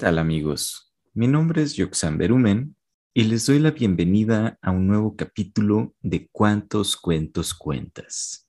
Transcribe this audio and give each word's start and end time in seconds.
¿Qué 0.00 0.06
tal 0.06 0.18
amigos? 0.18 0.94
Mi 1.12 1.28
nombre 1.28 1.60
es 1.60 1.74
Yoxan 1.74 2.16
Berumen 2.16 2.74
y 3.12 3.24
les 3.24 3.44
doy 3.44 3.58
la 3.58 3.70
bienvenida 3.70 4.58
a 4.62 4.70
un 4.70 4.86
nuevo 4.86 5.14
capítulo 5.14 5.94
de 6.00 6.26
Cuántos 6.32 6.96
cuentos 6.96 7.52
cuentas. 7.52 8.48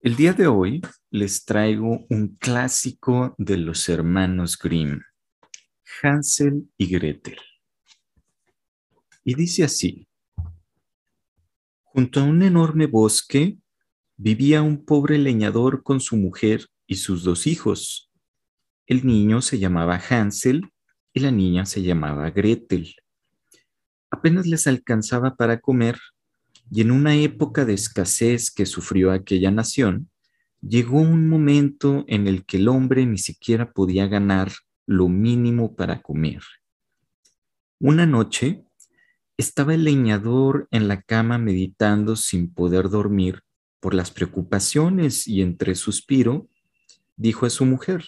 El 0.00 0.16
día 0.16 0.32
de 0.32 0.48
hoy 0.48 0.82
les 1.12 1.44
traigo 1.44 2.04
un 2.10 2.34
clásico 2.40 3.36
de 3.38 3.56
los 3.56 3.88
hermanos 3.88 4.58
Grimm, 4.58 5.00
Hansel 6.02 6.68
y 6.76 6.86
Gretel. 6.88 7.38
Y 9.22 9.36
dice 9.36 9.62
así, 9.62 10.08
junto 11.84 12.18
a 12.18 12.24
un 12.24 12.42
enorme 12.42 12.86
bosque 12.86 13.58
vivía 14.16 14.60
un 14.60 14.84
pobre 14.84 15.18
leñador 15.18 15.84
con 15.84 16.00
su 16.00 16.16
mujer 16.16 16.66
y 16.84 16.96
sus 16.96 17.22
dos 17.22 17.46
hijos 17.46 18.03
el 18.86 19.06
niño 19.06 19.40
se 19.42 19.58
llamaba 19.58 20.00
Hansel 20.08 20.70
y 21.12 21.20
la 21.20 21.30
niña 21.30 21.64
se 21.66 21.82
llamaba 21.82 22.30
Gretel. 22.30 22.94
Apenas 24.10 24.46
les 24.46 24.66
alcanzaba 24.66 25.36
para 25.36 25.60
comer 25.60 25.98
y 26.70 26.80
en 26.80 26.90
una 26.90 27.16
época 27.16 27.64
de 27.64 27.74
escasez 27.74 28.50
que 28.50 28.66
sufrió 28.66 29.12
aquella 29.12 29.50
nación, 29.50 30.10
llegó 30.60 31.00
un 31.00 31.28
momento 31.28 32.04
en 32.08 32.26
el 32.26 32.44
que 32.44 32.56
el 32.56 32.68
hombre 32.68 33.06
ni 33.06 33.18
siquiera 33.18 33.72
podía 33.72 34.06
ganar 34.06 34.52
lo 34.86 35.08
mínimo 35.08 35.74
para 35.76 36.02
comer. 36.02 36.42
Una 37.78 38.06
noche 38.06 38.64
estaba 39.36 39.74
el 39.74 39.84
leñador 39.84 40.68
en 40.70 40.88
la 40.88 41.02
cama 41.02 41.38
meditando 41.38 42.16
sin 42.16 42.52
poder 42.52 42.88
dormir 42.88 43.42
por 43.80 43.94
las 43.94 44.10
preocupaciones 44.10 45.26
y 45.26 45.42
entre 45.42 45.74
suspiro 45.74 46.48
dijo 47.16 47.46
a 47.46 47.50
su 47.50 47.66
mujer, 47.66 48.04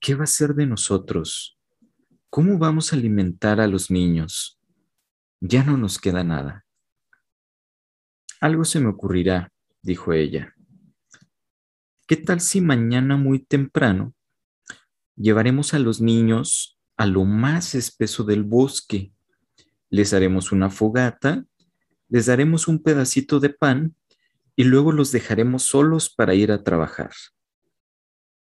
¿qué 0.00 0.14
va 0.14 0.24
a 0.24 0.28
ser 0.28 0.54
de 0.54 0.66
nosotros? 0.66 1.58
¿Cómo 2.30 2.58
vamos 2.58 2.92
a 2.92 2.96
alimentar 2.96 3.60
a 3.60 3.66
los 3.66 3.90
niños? 3.90 4.60
Ya 5.40 5.64
no 5.64 5.76
nos 5.76 5.98
queda 5.98 6.24
nada. 6.24 6.64
Algo 8.40 8.64
se 8.64 8.80
me 8.80 8.88
ocurrirá, 8.88 9.52
dijo 9.82 10.12
ella. 10.12 10.54
¿Qué 12.06 12.16
tal 12.16 12.40
si 12.40 12.60
mañana 12.60 13.16
muy 13.16 13.40
temprano 13.40 14.14
llevaremos 15.16 15.74
a 15.74 15.78
los 15.78 16.00
niños 16.00 16.78
a 16.96 17.06
lo 17.06 17.24
más 17.24 17.74
espeso 17.74 18.24
del 18.24 18.44
bosque? 18.44 19.12
Les 19.90 20.12
haremos 20.12 20.52
una 20.52 20.70
fogata, 20.70 21.44
les 22.08 22.26
daremos 22.26 22.68
un 22.68 22.82
pedacito 22.82 23.40
de 23.40 23.50
pan 23.50 23.94
y 24.54 24.64
luego 24.64 24.92
los 24.92 25.12
dejaremos 25.12 25.64
solos 25.64 26.10
para 26.10 26.34
ir 26.34 26.52
a 26.52 26.62
trabajar. 26.62 27.10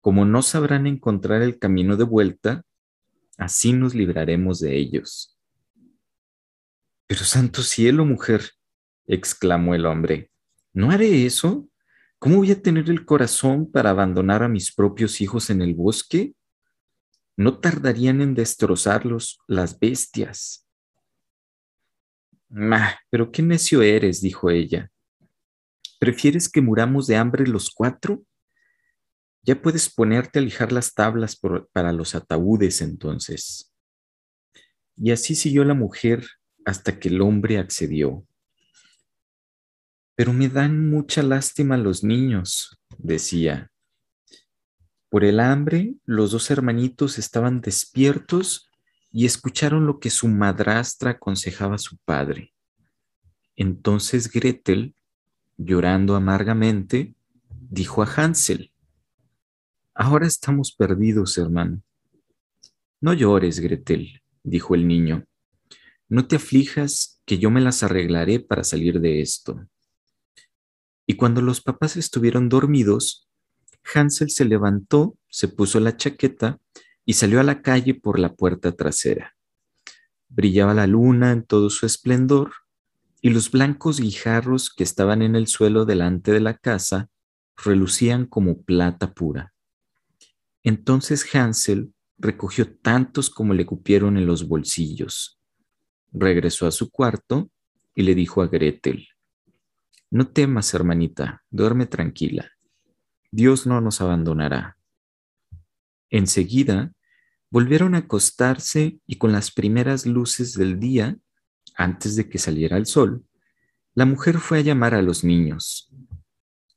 Como 0.00 0.24
no 0.24 0.42
sabrán 0.42 0.86
encontrar 0.86 1.42
el 1.42 1.58
camino 1.58 1.96
de 1.96 2.04
vuelta, 2.04 2.64
así 3.36 3.72
nos 3.72 3.94
libraremos 3.94 4.60
de 4.60 4.76
ellos. 4.76 5.38
Pero 7.06 7.24
santo 7.24 7.62
cielo, 7.62 8.04
mujer, 8.04 8.50
exclamó 9.06 9.74
el 9.74 9.86
hombre, 9.86 10.30
¿no 10.72 10.90
haré 10.90 11.26
eso? 11.26 11.68
¿Cómo 12.18 12.36
voy 12.36 12.52
a 12.52 12.62
tener 12.62 12.88
el 12.88 13.04
corazón 13.04 13.70
para 13.70 13.90
abandonar 13.90 14.42
a 14.42 14.48
mis 14.48 14.72
propios 14.72 15.20
hijos 15.20 15.50
en 15.50 15.62
el 15.62 15.74
bosque? 15.74 16.34
No 17.36 17.58
tardarían 17.58 18.20
en 18.20 18.34
destrozarlos 18.34 19.40
las 19.46 19.78
bestias. 19.78 20.66
Mah, 22.48 22.98
pero 23.10 23.32
qué 23.32 23.42
necio 23.42 23.80
eres, 23.80 24.20
dijo 24.20 24.50
ella. 24.50 24.90
¿Prefieres 25.98 26.48
que 26.48 26.60
muramos 26.60 27.06
de 27.06 27.16
hambre 27.16 27.46
los 27.46 27.70
cuatro? 27.70 28.22
Ya 29.42 29.60
puedes 29.60 29.88
ponerte 29.88 30.38
a 30.38 30.42
lijar 30.42 30.72
las 30.72 30.92
tablas 30.92 31.38
para 31.72 31.92
los 31.92 32.14
ataúdes 32.14 32.80
entonces. 32.82 33.72
Y 34.96 35.12
así 35.12 35.34
siguió 35.34 35.64
la 35.64 35.74
mujer 35.74 36.26
hasta 36.64 36.98
que 36.98 37.08
el 37.08 37.20
hombre 37.22 37.58
accedió. 37.58 38.26
Pero 40.14 40.32
me 40.34 40.48
dan 40.48 40.90
mucha 40.90 41.22
lástima 41.22 41.78
los 41.78 42.04
niños, 42.04 42.78
decía. 42.98 43.70
Por 45.08 45.24
el 45.24 45.40
hambre, 45.40 45.94
los 46.04 46.32
dos 46.32 46.50
hermanitos 46.50 47.18
estaban 47.18 47.62
despiertos 47.62 48.70
y 49.10 49.26
escucharon 49.26 49.86
lo 49.86 49.98
que 49.98 50.10
su 50.10 50.28
madrastra 50.28 51.12
aconsejaba 51.12 51.76
a 51.76 51.78
su 51.78 51.96
padre. 52.04 52.52
Entonces 53.56 54.30
Gretel, 54.30 54.94
llorando 55.56 56.14
amargamente, 56.14 57.14
dijo 57.70 58.02
a 58.02 58.06
Hansel, 58.06 58.69
Ahora 60.02 60.26
estamos 60.26 60.72
perdidos, 60.72 61.36
hermano. 61.36 61.82
No 63.02 63.12
llores, 63.12 63.60
Gretel, 63.60 64.22
dijo 64.42 64.74
el 64.74 64.88
niño. 64.88 65.26
No 66.08 66.26
te 66.26 66.36
aflijas, 66.36 67.20
que 67.26 67.36
yo 67.36 67.50
me 67.50 67.60
las 67.60 67.82
arreglaré 67.82 68.40
para 68.40 68.64
salir 68.64 69.02
de 69.02 69.20
esto. 69.20 69.62
Y 71.06 71.16
cuando 71.16 71.42
los 71.42 71.60
papás 71.60 71.98
estuvieron 71.98 72.48
dormidos, 72.48 73.28
Hansel 73.94 74.30
se 74.30 74.46
levantó, 74.46 75.18
se 75.28 75.48
puso 75.48 75.80
la 75.80 75.94
chaqueta 75.94 76.58
y 77.04 77.12
salió 77.12 77.38
a 77.38 77.42
la 77.44 77.60
calle 77.60 77.92
por 77.92 78.18
la 78.18 78.32
puerta 78.32 78.72
trasera. 78.72 79.36
Brillaba 80.30 80.72
la 80.72 80.86
luna 80.86 81.30
en 81.32 81.44
todo 81.44 81.68
su 81.68 81.84
esplendor 81.84 82.52
y 83.20 83.28
los 83.28 83.50
blancos 83.50 84.00
guijarros 84.00 84.72
que 84.72 84.82
estaban 84.82 85.20
en 85.20 85.36
el 85.36 85.46
suelo 85.46 85.84
delante 85.84 86.32
de 86.32 86.40
la 86.40 86.56
casa 86.56 87.10
relucían 87.54 88.24
como 88.24 88.62
plata 88.62 89.12
pura. 89.12 89.52
Entonces 90.62 91.34
Hansel 91.34 91.92
recogió 92.18 92.76
tantos 92.76 93.30
como 93.30 93.54
le 93.54 93.64
cupieron 93.64 94.18
en 94.18 94.26
los 94.26 94.46
bolsillos. 94.46 95.40
Regresó 96.12 96.66
a 96.66 96.70
su 96.70 96.90
cuarto 96.90 97.50
y 97.94 98.02
le 98.02 98.14
dijo 98.14 98.42
a 98.42 98.48
Gretel, 98.48 99.08
No 100.10 100.28
temas, 100.28 100.74
hermanita, 100.74 101.42
duerme 101.50 101.86
tranquila. 101.86 102.50
Dios 103.30 103.66
no 103.66 103.80
nos 103.80 104.00
abandonará. 104.00 104.76
Enseguida 106.10 106.92
volvieron 107.48 107.94
a 107.94 107.98
acostarse 107.98 108.98
y 109.06 109.16
con 109.16 109.32
las 109.32 109.50
primeras 109.50 110.04
luces 110.04 110.54
del 110.54 110.78
día, 110.78 111.16
antes 111.74 112.16
de 112.16 112.28
que 112.28 112.38
saliera 112.38 112.76
el 112.76 112.86
sol, 112.86 113.24
la 113.94 114.04
mujer 114.04 114.38
fue 114.38 114.58
a 114.58 114.62
llamar 114.62 114.94
a 114.94 115.02
los 115.02 115.24
niños. 115.24 115.90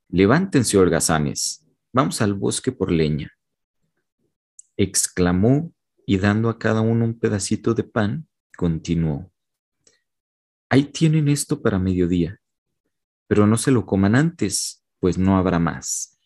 Levántense, 0.10 0.78
holgazanes, 0.78 1.68
vamos 1.92 2.22
al 2.22 2.34
bosque 2.34 2.72
por 2.72 2.92
leña 2.92 3.32
exclamó 4.78 5.74
y 6.06 6.18
dando 6.18 6.50
a 6.50 6.60
cada 6.60 6.82
uno 6.82 7.06
un 7.06 7.20
pedacito 7.20 7.74
de 7.74 7.84
pan, 7.84 8.28
continuó. 8.58 9.32
Ahí 10.70 10.86
tienen 10.86 11.28
esto 11.28 11.62
para 11.62 11.80
mediodía, 11.80 12.40
pero 13.28 13.48
no 13.48 13.58
se 13.58 13.72
lo 13.72 13.86
coman 13.86 14.16
antes, 14.16 14.84
pues 15.00 15.18
no 15.18 15.38
habrá 15.38 15.60
más. 15.60 16.20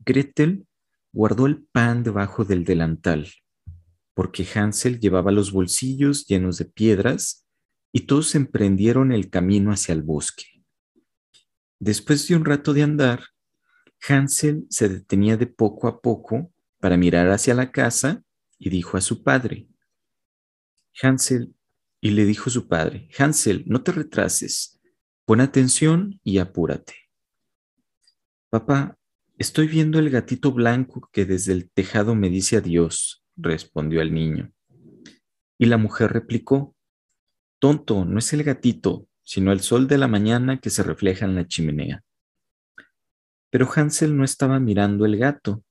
Gretel 0.00 0.66
guardó 1.12 1.46
el 1.46 1.62
pan 1.62 2.02
debajo 2.02 2.44
del 2.44 2.64
delantal, 2.64 3.28
porque 4.12 4.46
Hansel 4.54 5.00
llevaba 5.00 5.30
los 5.32 5.52
bolsillos 5.52 6.26
llenos 6.26 6.58
de 6.58 6.66
piedras 6.66 7.46
y 7.92 8.02
todos 8.02 8.34
emprendieron 8.34 9.12
el 9.12 9.30
camino 9.30 9.70
hacia 9.70 9.92
el 9.94 10.02
bosque. 10.02 10.44
Después 11.78 12.26
de 12.26 12.36
un 12.36 12.44
rato 12.44 12.72
de 12.72 12.82
andar, 12.82 13.24
Hansel 14.08 14.66
se 14.68 14.88
detenía 14.88 15.36
de 15.36 15.46
poco 15.46 15.88
a 15.88 16.00
poco 16.00 16.52
para 16.84 16.98
mirar 16.98 17.30
hacia 17.30 17.54
la 17.54 17.72
casa 17.72 18.22
y 18.58 18.68
dijo 18.68 18.98
a 18.98 19.00
su 19.00 19.22
padre, 19.22 19.68
Hansel, 21.00 21.54
y 21.98 22.10
le 22.10 22.26
dijo 22.26 22.50
su 22.50 22.68
padre, 22.68 23.08
Hansel, 23.18 23.64
no 23.66 23.82
te 23.82 23.90
retrases, 23.90 24.82
pon 25.24 25.40
atención 25.40 26.20
y 26.22 26.36
apúrate. 26.36 26.92
Papá, 28.50 28.98
estoy 29.38 29.66
viendo 29.66 29.98
el 29.98 30.10
gatito 30.10 30.52
blanco 30.52 31.08
que 31.10 31.24
desde 31.24 31.54
el 31.54 31.70
tejado 31.70 32.14
me 32.14 32.28
dice 32.28 32.58
adiós, 32.58 33.24
respondió 33.34 34.02
el 34.02 34.12
niño. 34.12 34.52
Y 35.56 35.64
la 35.64 35.78
mujer 35.78 36.12
replicó, 36.12 36.76
Tonto, 37.60 38.04
no 38.04 38.18
es 38.18 38.30
el 38.34 38.44
gatito, 38.44 39.08
sino 39.22 39.52
el 39.52 39.60
sol 39.60 39.88
de 39.88 39.96
la 39.96 40.06
mañana 40.06 40.60
que 40.60 40.68
se 40.68 40.82
refleja 40.82 41.24
en 41.24 41.34
la 41.34 41.48
chimenea. 41.48 42.04
Pero 43.48 43.66
Hansel 43.74 44.14
no 44.14 44.22
estaba 44.22 44.60
mirando 44.60 45.06
el 45.06 45.16
gato, 45.16 45.64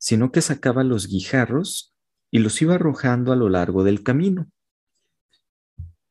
sino 0.00 0.32
que 0.32 0.40
sacaba 0.40 0.82
los 0.82 1.06
guijarros 1.08 1.94
y 2.30 2.38
los 2.38 2.60
iba 2.62 2.76
arrojando 2.76 3.32
a 3.32 3.36
lo 3.36 3.50
largo 3.50 3.84
del 3.84 4.02
camino. 4.02 4.50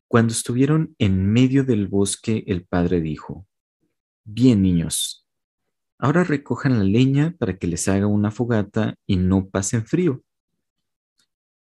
Cuando 0.07 0.31
estuvieron 0.31 0.95
en 0.99 1.25
medio 1.25 1.63
del 1.63 1.87
bosque, 1.87 2.43
el 2.47 2.65
padre 2.65 3.01
dijo, 3.01 3.47
Bien, 4.23 4.61
niños, 4.61 5.27
ahora 5.97 6.23
recojan 6.23 6.77
la 6.77 6.83
leña 6.83 7.35
para 7.39 7.57
que 7.57 7.67
les 7.67 7.87
haga 7.87 8.05
una 8.05 8.29
fogata 8.31 8.95
y 9.07 9.17
no 9.17 9.49
pasen 9.49 9.85
frío. 9.85 10.23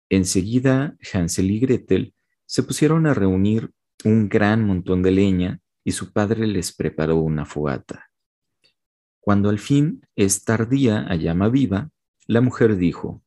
Enseguida, 0.09 0.95
Hansel 1.11 1.49
y 1.49 1.59
Gretel 1.59 2.13
se 2.45 2.61
pusieron 2.61 3.07
a 3.07 3.15
reunir 3.15 3.71
un 4.05 4.29
gran 4.29 4.63
montón 4.63 5.01
de 5.01 5.11
leña 5.11 5.61
y 5.83 5.93
su 5.93 6.13
padre 6.13 6.45
les 6.45 6.75
preparó 6.75 7.17
una 7.17 7.45
fogata. 7.45 8.11
Cuando 9.19 9.49
al 9.49 9.57
fin 9.57 10.05
es 10.15 10.43
tardía 10.43 11.07
a 11.07 11.15
llama 11.15 11.49
viva, 11.49 11.89
la 12.27 12.41
mujer 12.41 12.77
dijo, 12.77 13.21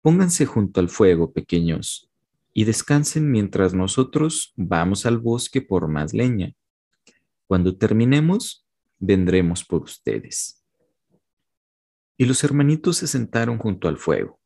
Pónganse 0.00 0.46
junto 0.46 0.80
al 0.80 0.88
fuego, 0.88 1.32
pequeños, 1.32 2.10
y 2.54 2.64
descansen 2.64 3.30
mientras 3.30 3.74
nosotros 3.74 4.52
vamos 4.56 5.06
al 5.06 5.18
bosque 5.18 5.60
por 5.60 5.88
más 5.88 6.14
leña. 6.14 6.54
Cuando 7.46 7.76
terminemos, 7.76 8.66
vendremos 8.98 9.64
por 9.64 9.82
ustedes. 9.82 10.64
Y 12.16 12.24
los 12.24 12.42
hermanitos 12.44 12.96
se 12.96 13.06
sentaron 13.06 13.58
junto 13.58 13.88
al 13.88 13.96
fuego. 13.96 14.40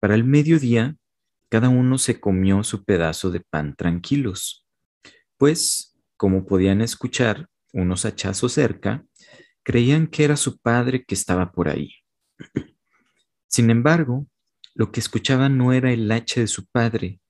Para 0.00 0.14
el 0.14 0.24
mediodía, 0.24 0.96
cada 1.48 1.68
uno 1.68 1.98
se 1.98 2.20
comió 2.20 2.62
su 2.64 2.84
pedazo 2.84 3.30
de 3.30 3.40
pan 3.40 3.74
tranquilos, 3.76 4.66
pues, 5.38 5.96
como 6.16 6.46
podían 6.46 6.80
escuchar 6.80 7.48
unos 7.72 8.04
hachazos 8.04 8.52
cerca, 8.52 9.04
creían 9.62 10.06
que 10.06 10.24
era 10.24 10.36
su 10.36 10.58
padre 10.58 11.04
que 11.04 11.14
estaba 11.14 11.52
por 11.52 11.68
ahí. 11.68 11.92
Sin 13.46 13.70
embargo, 13.70 14.26
lo 14.74 14.92
que 14.92 15.00
escuchaban 15.00 15.56
no 15.56 15.72
era 15.72 15.92
el 15.92 16.10
hacha 16.12 16.40
de 16.40 16.46
su 16.46 16.66
padre, 16.66 17.20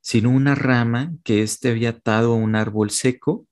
sino 0.00 0.30
una 0.30 0.54
rama 0.54 1.14
que 1.24 1.42
éste 1.42 1.70
había 1.70 1.90
atado 1.90 2.32
a 2.32 2.36
un 2.36 2.54
árbol 2.54 2.90
seco 2.90 3.46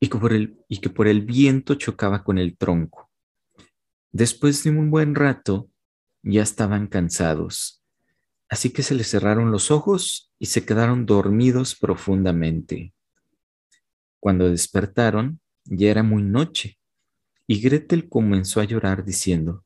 y 0.00 0.08
que, 0.08 0.18
por 0.18 0.32
el, 0.32 0.58
y 0.68 0.78
que 0.78 0.88
por 0.88 1.06
el 1.06 1.22
viento 1.22 1.74
chocaba 1.74 2.24
con 2.24 2.38
el 2.38 2.56
tronco. 2.56 3.10
Después 4.12 4.64
de 4.64 4.70
un 4.70 4.90
buen 4.90 5.14
rato, 5.14 5.68
ya 6.22 6.42
estaban 6.42 6.86
cansados, 6.88 7.82
así 8.48 8.70
que 8.70 8.82
se 8.82 8.94
les 8.94 9.08
cerraron 9.08 9.52
los 9.52 9.70
ojos 9.70 10.32
y 10.38 10.46
se 10.46 10.64
quedaron 10.64 11.06
dormidos 11.06 11.76
profundamente. 11.76 12.92
Cuando 14.18 14.50
despertaron, 14.50 15.40
ya 15.64 15.90
era 15.90 16.02
muy 16.02 16.22
noche, 16.22 16.78
y 17.46 17.60
Gretel 17.60 18.08
comenzó 18.08 18.60
a 18.60 18.64
llorar 18.64 19.04
diciendo, 19.04 19.64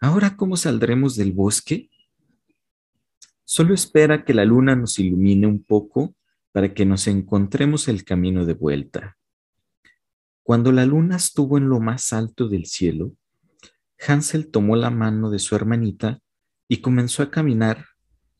¿Ahora 0.00 0.36
cómo 0.36 0.56
saldremos 0.56 1.16
del 1.16 1.32
bosque? 1.32 1.90
Solo 3.44 3.74
espera 3.74 4.24
que 4.24 4.34
la 4.34 4.44
luna 4.44 4.74
nos 4.74 4.98
ilumine 4.98 5.46
un 5.46 5.62
poco 5.62 6.14
para 6.52 6.74
que 6.74 6.84
nos 6.84 7.06
encontremos 7.06 7.88
el 7.88 8.04
camino 8.04 8.44
de 8.44 8.54
vuelta. 8.54 9.16
Cuando 10.42 10.72
la 10.72 10.84
luna 10.84 11.16
estuvo 11.16 11.58
en 11.58 11.68
lo 11.68 11.80
más 11.80 12.12
alto 12.12 12.48
del 12.48 12.66
cielo, 12.66 13.12
Hansel 14.06 14.50
tomó 14.50 14.76
la 14.76 14.90
mano 14.90 15.30
de 15.30 15.38
su 15.38 15.54
hermanita 15.54 16.20
y 16.68 16.78
comenzó 16.78 17.22
a 17.22 17.30
caminar, 17.30 17.86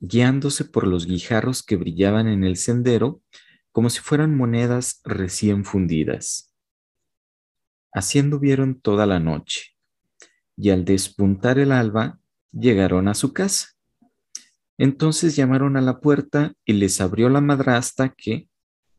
guiándose 0.01 0.65
por 0.65 0.87
los 0.87 1.07
guijarros 1.07 1.63
que 1.63 1.77
brillaban 1.77 2.29
en 2.29 2.45
el 2.45 2.57
sendero 2.57 3.23
como 3.73 3.91
si 3.91 4.01
fueran 4.01 4.37
monedas 4.37 5.01
recién 5.05 5.65
fundidas. 5.65 6.53
Haciendo 7.93 8.39
vieron 8.39 8.81
toda 8.81 9.07
la 9.07 9.21
noche 9.21 9.74
y 10.57 10.71
al 10.71 10.85
despuntar 10.85 11.59
el 11.59 11.73
alba 11.73 12.19
llegaron 12.53 13.09
a 13.09 13.15
su 13.15 13.33
casa. 13.33 13.69
Entonces 14.79 15.37
llamaron 15.37 15.77
a 15.77 15.81
la 15.81 16.01
puerta 16.01 16.55
y 16.65 16.75
les 16.75 17.01
abrió 17.01 17.29
la 17.29 17.41
madrastra 17.41 18.15
que, 18.17 18.49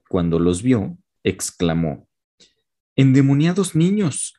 cuando 0.10 0.40
los 0.40 0.62
vio, 0.62 0.98
exclamó, 1.24 2.08
Endemoniados 2.96 3.76
niños, 3.76 4.36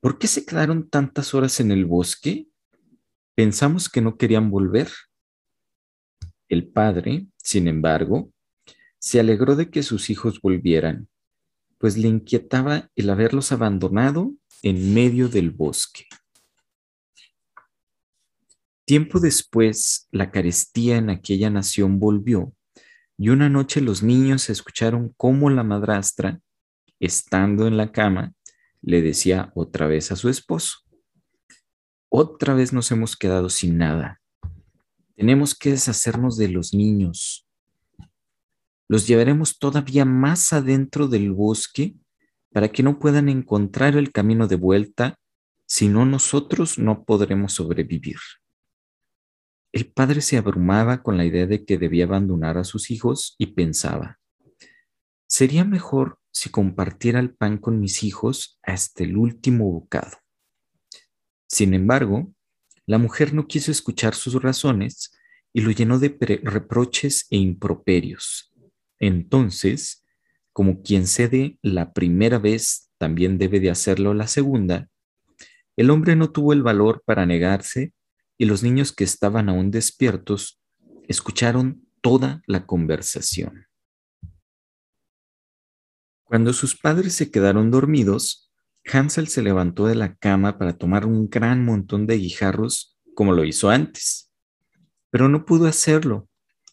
¿por 0.00 0.18
qué 0.18 0.26
se 0.26 0.44
quedaron 0.44 0.90
tantas 0.90 1.32
horas 1.32 1.58
en 1.60 1.70
el 1.70 1.86
bosque? 1.86 2.48
Pensamos 3.34 3.88
que 3.88 4.02
no 4.02 4.18
querían 4.18 4.50
volver. 4.50 4.90
El 6.48 6.68
padre, 6.68 7.26
sin 7.38 7.66
embargo, 7.66 8.30
se 8.98 9.20
alegró 9.20 9.56
de 9.56 9.70
que 9.70 9.82
sus 9.82 10.10
hijos 10.10 10.40
volvieran, 10.40 11.08
pues 11.78 11.96
le 11.96 12.08
inquietaba 12.08 12.90
el 12.94 13.08
haberlos 13.08 13.52
abandonado 13.52 14.34
en 14.62 14.92
medio 14.94 15.28
del 15.28 15.50
bosque. 15.50 16.06
Tiempo 18.86 19.18
después, 19.18 20.08
la 20.12 20.30
carestía 20.30 20.98
en 20.98 21.08
aquella 21.08 21.48
nación 21.48 21.98
volvió, 21.98 22.52
y 23.16 23.30
una 23.30 23.48
noche 23.48 23.80
los 23.80 24.02
niños 24.02 24.50
escucharon 24.50 25.14
cómo 25.16 25.48
la 25.48 25.62
madrastra, 25.62 26.40
estando 27.00 27.66
en 27.66 27.78
la 27.78 27.92
cama, 27.92 28.34
le 28.82 29.00
decía 29.00 29.52
otra 29.54 29.86
vez 29.86 30.12
a 30.12 30.16
su 30.16 30.28
esposo, 30.28 30.80
otra 32.10 32.52
vez 32.52 32.74
nos 32.74 32.90
hemos 32.92 33.16
quedado 33.16 33.48
sin 33.48 33.78
nada. 33.78 34.20
Tenemos 35.16 35.54
que 35.54 35.70
deshacernos 35.70 36.36
de 36.36 36.48
los 36.48 36.74
niños. 36.74 37.46
Los 38.86 39.06
llevaremos 39.06 39.58
todavía 39.58 40.04
más 40.04 40.52
adentro 40.52 41.08
del 41.08 41.32
bosque 41.32 41.94
para 42.52 42.70
que 42.70 42.82
no 42.82 42.98
puedan 42.98 43.30
encontrar 43.30 43.96
el 43.96 44.12
camino 44.12 44.46
de 44.46 44.56
vuelta, 44.56 45.18
si 45.66 45.88
no 45.88 46.04
nosotros 46.04 46.78
no 46.78 47.04
podremos 47.04 47.54
sobrevivir. 47.54 48.18
El 49.74 49.86
padre 49.86 50.20
se 50.20 50.36
abrumaba 50.36 51.02
con 51.02 51.16
la 51.16 51.24
idea 51.24 51.48
de 51.48 51.64
que 51.64 51.78
debía 51.78 52.04
abandonar 52.04 52.58
a 52.58 52.62
sus 52.62 52.92
hijos 52.92 53.34
y 53.38 53.46
pensaba, 53.46 54.20
sería 55.26 55.64
mejor 55.64 56.20
si 56.30 56.48
compartiera 56.48 57.18
el 57.18 57.34
pan 57.34 57.58
con 57.58 57.80
mis 57.80 58.04
hijos 58.04 58.60
hasta 58.62 59.02
el 59.02 59.16
último 59.16 59.68
bocado. 59.72 60.16
Sin 61.48 61.74
embargo, 61.74 62.32
la 62.86 62.98
mujer 62.98 63.34
no 63.34 63.48
quiso 63.48 63.72
escuchar 63.72 64.14
sus 64.14 64.40
razones 64.40 65.10
y 65.52 65.62
lo 65.62 65.72
llenó 65.72 65.98
de 65.98 66.16
reproches 66.44 67.26
e 67.30 67.38
improperios. 67.38 68.54
Entonces, 69.00 70.04
como 70.52 70.82
quien 70.82 71.08
cede 71.08 71.58
la 71.62 71.92
primera 71.92 72.38
vez, 72.38 72.92
también 72.96 73.38
debe 73.38 73.58
de 73.58 73.70
hacerlo 73.70 74.14
la 74.14 74.28
segunda, 74.28 74.88
el 75.76 75.90
hombre 75.90 76.14
no 76.14 76.30
tuvo 76.30 76.52
el 76.52 76.62
valor 76.62 77.02
para 77.04 77.26
negarse 77.26 77.92
y 78.44 78.46
los 78.46 78.62
niños 78.62 78.92
que 78.92 79.04
estaban 79.04 79.48
aún 79.48 79.70
despiertos 79.70 80.60
escucharon 81.08 81.88
toda 82.02 82.42
la 82.46 82.66
conversación. 82.66 83.68
Cuando 86.24 86.52
sus 86.52 86.76
padres 86.76 87.14
se 87.14 87.30
quedaron 87.30 87.70
dormidos, 87.70 88.52
Hansel 88.84 89.28
se 89.28 89.40
levantó 89.40 89.86
de 89.86 89.94
la 89.94 90.14
cama 90.16 90.58
para 90.58 90.76
tomar 90.76 91.06
un 91.06 91.30
gran 91.30 91.64
montón 91.64 92.06
de 92.06 92.18
guijarros 92.18 92.98
como 93.14 93.32
lo 93.32 93.46
hizo 93.46 93.70
antes, 93.70 94.30
pero 95.08 95.30
no 95.30 95.46
pudo 95.46 95.66
hacerlo, 95.66 96.28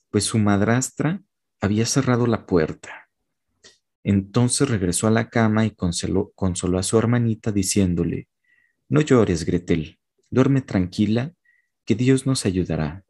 pues 0.09 0.25
su 0.25 0.39
madrastra 0.39 1.23
había 1.61 1.85
cerrado 1.85 2.27
la 2.27 2.45
puerta. 2.45 3.07
Entonces 4.03 4.67
regresó 4.67 5.07
a 5.07 5.11
la 5.11 5.29
cama 5.29 5.65
y 5.65 5.71
consoló, 5.71 6.33
consoló 6.35 6.79
a 6.79 6.83
su 6.83 6.97
hermanita 6.97 7.53
diciéndole, 7.53 8.27
No 8.89 8.99
llores, 8.99 9.45
Gretel, 9.45 9.99
duerme 10.29 10.59
tranquila 10.59 11.33
que 11.91 11.95
Dios 11.95 12.25
nos 12.25 12.45
ayudará. 12.45 13.03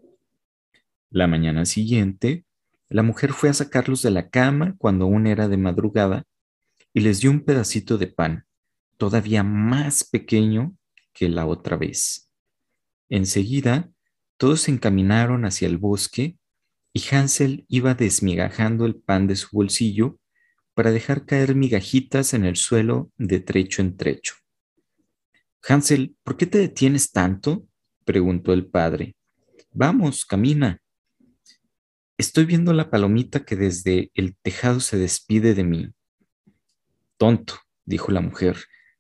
La 1.12 1.28
mañana 1.28 1.66
siguiente, 1.66 2.46
la 2.90 3.04
mujer 3.04 3.32
fue 3.32 3.50
a 3.50 3.54
sacarlos 3.54 4.02
de 4.02 4.10
la 4.10 4.32
cama 4.32 4.76
cuando 4.80 5.06
aún 5.06 5.28
era 5.28 5.48
de 5.48 5.58
madrugada 5.58 6.26
y 6.92 7.02
les 7.02 7.20
dio 7.20 7.30
un 7.30 7.42
pedacito 7.42 8.00
de 8.00 8.08
pan, 8.08 8.48
todavía 8.98 9.44
más 9.44 10.04
pequeño 10.04 10.76
que 11.14 11.30
la 11.30 11.46
otra 11.46 11.78
vez. 11.78 12.32
Enseguida, 13.08 13.92
todos 14.38 14.62
se 14.62 14.72
encaminaron 14.72 15.46
hacia 15.46 15.68
el 15.68 15.78
bosque 15.78 16.40
y 16.92 17.04
Hansel 17.14 17.66
iba 17.68 17.94
desmigajando 17.94 18.88
el 18.88 18.96
pan 18.96 19.28
de 19.28 19.36
su 19.36 19.50
bolsillo 19.52 20.18
para 20.74 20.90
dejar 20.90 21.28
caer 21.28 21.54
migajitas 21.54 22.34
en 22.34 22.46
el 22.46 22.56
suelo 22.56 23.12
de 23.20 23.42
trecho 23.42 23.84
en 23.84 23.96
trecho. 23.96 24.34
Hansel, 25.70 26.16
¿por 26.24 26.36
qué 26.36 26.48
te 26.48 26.58
detienes 26.58 27.12
tanto? 27.12 27.68
Preguntó 28.06 28.54
el 28.54 28.66
padre. 28.66 29.16
Vamos, 29.72 30.26
camina. 30.26 30.82
Estoy 32.18 32.46
viendo 32.46 32.74
la 32.74 32.90
palomita 32.90 33.46
que 33.46 33.56
desde 33.56 34.12
el 34.14 34.36
tejado 34.36 34.80
se 34.80 34.98
despide 34.98 35.54
de 35.54 35.64
mí. 35.64 35.90
Tonto, 37.18 37.56
dijo 37.86 38.12
la 38.12 38.22
mujer, 38.22 38.58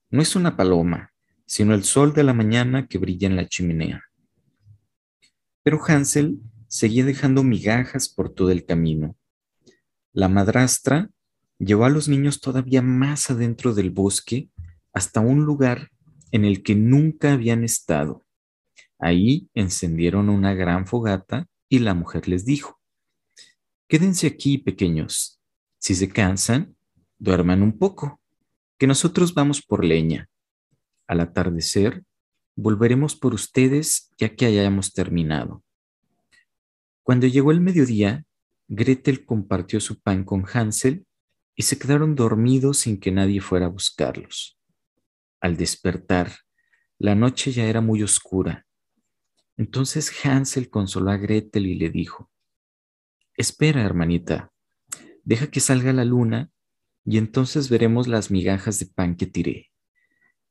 no 0.09 0.21
es 0.21 0.35
una 0.35 0.57
paloma, 0.57 1.11
sino 1.45 1.73
el 1.73 1.83
sol 1.83 2.13
de 2.13 2.23
la 2.23 2.33
mañana 2.33 2.87
que 2.87 2.97
brilla 2.97 3.27
en 3.27 3.35
la 3.35 3.47
chimenea. 3.47 4.03
Pero 5.63 5.79
Hansel 5.85 6.39
seguía 6.67 7.05
dejando 7.05 7.43
migajas 7.43 8.09
por 8.09 8.33
todo 8.33 8.51
el 8.51 8.65
camino. 8.65 9.15
La 10.13 10.29
madrastra 10.29 11.09
llevó 11.59 11.85
a 11.85 11.89
los 11.89 12.07
niños 12.07 12.39
todavía 12.39 12.81
más 12.81 13.29
adentro 13.29 13.73
del 13.73 13.91
bosque 13.91 14.49
hasta 14.93 15.19
un 15.19 15.45
lugar 15.45 15.91
en 16.31 16.45
el 16.45 16.63
que 16.63 16.75
nunca 16.75 17.33
habían 17.33 17.63
estado. 17.63 18.25
Ahí 19.01 19.49
encendieron 19.55 20.29
una 20.29 20.53
gran 20.53 20.85
fogata 20.85 21.47
y 21.67 21.79
la 21.79 21.95
mujer 21.95 22.27
les 22.27 22.45
dijo, 22.45 22.79
Quédense 23.87 24.27
aquí, 24.27 24.59
pequeños. 24.59 25.41
Si 25.79 25.95
se 25.95 26.07
cansan, 26.07 26.77
duerman 27.17 27.63
un 27.63 27.77
poco, 27.77 28.21
que 28.77 28.87
nosotros 28.87 29.33
vamos 29.33 29.61
por 29.61 29.83
leña. 29.83 30.29
Al 31.07 31.19
atardecer, 31.19 32.03
volveremos 32.55 33.15
por 33.15 33.33
ustedes 33.33 34.11
ya 34.17 34.35
que 34.35 34.45
hayamos 34.45 34.93
terminado. 34.93 35.63
Cuando 37.03 37.25
llegó 37.25 37.51
el 37.51 37.59
mediodía, 37.59 38.23
Gretel 38.67 39.25
compartió 39.25 39.81
su 39.81 39.99
pan 39.99 40.23
con 40.23 40.45
Hansel 40.53 41.05
y 41.55 41.63
se 41.63 41.77
quedaron 41.77 42.15
dormidos 42.15 42.77
sin 42.77 42.99
que 42.99 43.11
nadie 43.11 43.41
fuera 43.41 43.65
a 43.65 43.69
buscarlos. 43.69 44.57
Al 45.41 45.57
despertar, 45.57 46.31
La 46.99 47.15
noche 47.15 47.51
ya 47.51 47.65
era 47.65 47.81
muy 47.81 48.03
oscura. 48.03 48.67
Entonces 49.57 50.11
Hansel 50.23 50.69
consoló 50.69 51.11
a 51.11 51.17
Gretel 51.17 51.67
y 51.67 51.75
le 51.75 51.89
dijo, 51.89 52.29
Espera, 53.35 53.81
hermanita, 53.83 54.51
deja 55.23 55.47
que 55.47 55.59
salga 55.59 55.93
la 55.93 56.05
luna 56.05 56.51
y 57.05 57.17
entonces 57.17 57.69
veremos 57.69 58.07
las 58.07 58.31
migajas 58.31 58.79
de 58.79 58.87
pan 58.87 59.15
que 59.15 59.25
tiré. 59.25 59.71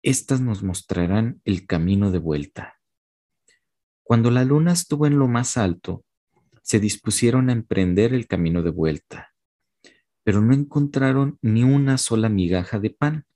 Estas 0.02 0.40
nos 0.40 0.62
mostrarán 0.62 1.40
el 1.44 1.66
camino 1.66 2.10
de 2.10 2.18
vuelta. 2.18 2.80
Cuando 4.02 4.30
la 4.30 4.44
luna 4.44 4.72
estuvo 4.72 5.06
en 5.06 5.18
lo 5.18 5.28
más 5.28 5.56
alto, 5.56 6.04
se 6.62 6.80
dispusieron 6.80 7.48
a 7.48 7.52
emprender 7.52 8.14
el 8.14 8.26
camino 8.26 8.62
de 8.62 8.70
vuelta, 8.70 9.32
pero 10.24 10.40
no 10.40 10.54
encontraron 10.54 11.38
ni 11.42 11.64
una 11.64 11.98
sola 11.98 12.28
migaja 12.28 12.78
de 12.78 12.90
pan 12.90 13.26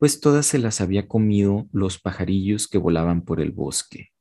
pues 0.00 0.18
todas 0.18 0.46
se 0.46 0.58
las 0.58 0.80
había 0.80 1.06
comido 1.06 1.68
los 1.72 1.98
pajarillos 1.98 2.68
que 2.68 2.78
volaban 2.78 3.20
por 3.22 3.38
el 3.38 3.52
bosque. 3.52 4.12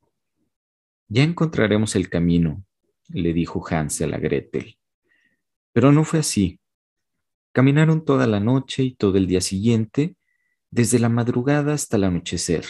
Ya 1.12 1.24
encontraremos 1.24 1.96
el 1.96 2.08
camino, 2.08 2.64
le 3.08 3.34
dijo 3.34 3.66
Hansel 3.68 4.14
a 4.14 4.20
Gretel. 4.20 4.78
Pero 5.74 5.92
no 5.92 6.04
fue 6.04 6.20
así. 6.20 6.60
Caminaron 7.52 8.06
toda 8.06 8.28
la 8.28 8.40
noche 8.40 8.84
y 8.84 8.94
todo 8.94 9.18
el 9.18 9.26
día 9.26 9.42
siguiente, 9.42 10.16
desde 10.70 11.00
la 11.00 11.10
madrugada 11.10 11.74
hasta 11.74 11.98
el 11.98 12.04
anochecer, 12.04 12.64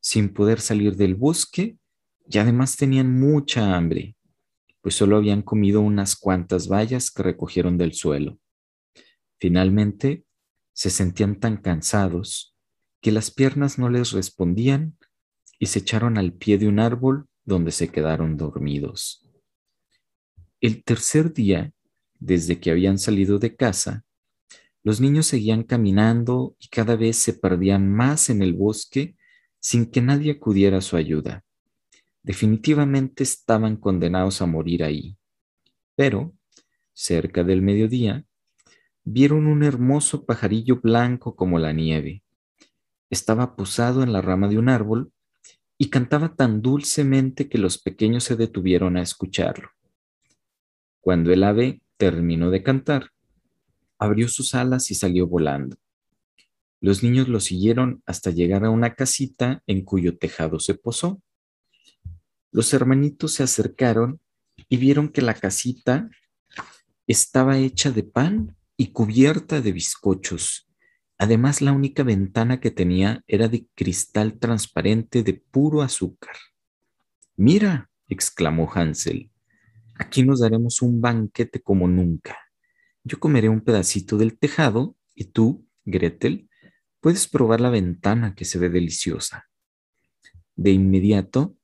sin 0.00 0.32
poder 0.32 0.60
salir 0.60 0.94
del 0.94 1.16
bosque 1.16 1.76
y 2.28 2.38
además 2.38 2.76
tenían 2.76 3.18
mucha 3.18 3.76
hambre, 3.76 4.14
pues 4.80 4.94
solo 4.94 5.16
habían 5.16 5.42
comido 5.42 5.80
unas 5.80 6.14
cuantas 6.14 6.68
bayas 6.68 7.10
que 7.10 7.24
recogieron 7.24 7.78
del 7.78 7.94
suelo. 7.94 8.38
Finalmente, 9.40 10.24
se 10.72 10.90
sentían 10.90 11.40
tan 11.40 11.56
cansados 11.56 12.54
que 13.00 13.10
las 13.10 13.32
piernas 13.32 13.76
no 13.76 13.88
les 13.88 14.12
respondían 14.12 14.96
y 15.58 15.66
se 15.66 15.80
echaron 15.80 16.16
al 16.16 16.32
pie 16.32 16.58
de 16.58 16.68
un 16.68 16.78
árbol 16.78 17.28
donde 17.46 17.70
se 17.70 17.88
quedaron 17.88 18.36
dormidos. 18.36 19.22
El 20.60 20.84
tercer 20.84 21.32
día, 21.32 21.72
desde 22.18 22.60
que 22.60 22.70
habían 22.70 22.98
salido 22.98 23.38
de 23.38 23.56
casa, 23.56 24.04
los 24.82 25.00
niños 25.00 25.26
seguían 25.26 25.62
caminando 25.62 26.56
y 26.58 26.68
cada 26.68 26.96
vez 26.96 27.16
se 27.16 27.32
perdían 27.32 27.90
más 27.90 28.30
en 28.30 28.42
el 28.42 28.52
bosque 28.52 29.16
sin 29.60 29.86
que 29.86 30.02
nadie 30.02 30.32
acudiera 30.32 30.78
a 30.78 30.82
su 30.82 30.96
ayuda. 30.96 31.44
Definitivamente 32.22 33.22
estaban 33.22 33.76
condenados 33.76 34.42
a 34.42 34.46
morir 34.46 34.82
ahí. 34.84 35.16
Pero, 35.94 36.34
cerca 36.92 37.44
del 37.44 37.62
mediodía, 37.62 38.24
vieron 39.04 39.46
un 39.46 39.62
hermoso 39.62 40.24
pajarillo 40.24 40.80
blanco 40.80 41.36
como 41.36 41.58
la 41.58 41.72
nieve. 41.72 42.22
Estaba 43.08 43.54
posado 43.54 44.02
en 44.02 44.12
la 44.12 44.20
rama 44.20 44.48
de 44.48 44.58
un 44.58 44.68
árbol 44.68 45.12
y 45.78 45.90
cantaba 45.90 46.34
tan 46.34 46.62
dulcemente 46.62 47.48
que 47.48 47.58
los 47.58 47.78
pequeños 47.78 48.24
se 48.24 48.36
detuvieron 48.36 48.96
a 48.96 49.02
escucharlo. 49.02 49.70
Cuando 51.00 51.32
el 51.32 51.44
ave 51.44 51.82
terminó 51.96 52.50
de 52.50 52.62
cantar, 52.62 53.10
abrió 53.98 54.28
sus 54.28 54.54
alas 54.54 54.90
y 54.90 54.94
salió 54.94 55.26
volando. 55.26 55.76
Los 56.80 57.02
niños 57.02 57.28
lo 57.28 57.40
siguieron 57.40 58.02
hasta 58.06 58.30
llegar 58.30 58.64
a 58.64 58.70
una 58.70 58.94
casita 58.94 59.62
en 59.66 59.82
cuyo 59.82 60.18
tejado 60.18 60.60
se 60.60 60.74
posó. 60.74 61.22
Los 62.52 62.72
hermanitos 62.74 63.34
se 63.34 63.42
acercaron 63.42 64.20
y 64.68 64.76
vieron 64.76 65.08
que 65.08 65.22
la 65.22 65.34
casita 65.34 66.10
estaba 67.06 67.58
hecha 67.58 67.90
de 67.90 68.02
pan 68.02 68.56
y 68.76 68.88
cubierta 68.88 69.60
de 69.60 69.72
bizcochos. 69.72 70.65
Además, 71.18 71.62
la 71.62 71.72
única 71.72 72.02
ventana 72.02 72.60
que 72.60 72.70
tenía 72.70 73.24
era 73.26 73.48
de 73.48 73.66
cristal 73.74 74.38
transparente 74.38 75.22
de 75.22 75.34
puro 75.34 75.82
azúcar. 75.82 76.36
Mira, 77.36 77.90
exclamó 78.08 78.70
Hansel, 78.72 79.30
aquí 79.94 80.22
nos 80.22 80.40
daremos 80.40 80.82
un 80.82 81.00
banquete 81.00 81.60
como 81.60 81.88
nunca. 81.88 82.36
Yo 83.02 83.18
comeré 83.18 83.48
un 83.48 83.60
pedacito 83.60 84.18
del 84.18 84.38
tejado 84.38 84.96
y 85.14 85.24
tú, 85.24 85.66
Gretel, 85.84 86.48
puedes 87.00 87.28
probar 87.28 87.60
la 87.60 87.70
ventana 87.70 88.34
que 88.34 88.44
se 88.44 88.58
ve 88.58 88.68
deliciosa. 88.68 89.48
De 90.54 90.70
inmediato, 90.70 91.56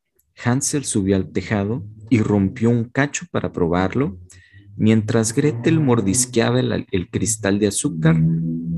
Hansel 0.45 0.85
subió 0.85 1.17
al 1.17 1.31
tejado 1.31 1.85
y 2.11 2.21
rompió 2.21 2.71
un 2.71 2.85
cacho 2.85 3.27
para 3.31 3.53
probarlo 3.53 4.19
mientras 4.77 5.35
Gretel 5.35 5.81
mordisqueaba 5.81 6.61
el, 6.61 7.11
cristal 7.11 7.59
de 7.59 7.69
azúcar 7.69 8.17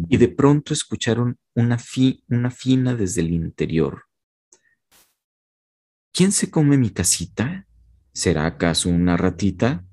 y 0.09 0.17
de 0.17 0.29
pronto 0.29 0.73
escucharon 0.73 1.39
una, 1.55 1.79
una 2.29 2.51
fina 2.51 2.95
desde 2.95 3.21
el 3.23 3.33
interior. 3.33 4.05
¿Quién 6.13 6.33
se 6.33 6.51
come 6.51 6.77
mi 6.77 6.91
casita? 6.91 7.67
¿Será 8.13 8.47
acaso 8.47 8.89
una 8.89 9.17
ratita? 9.17 9.85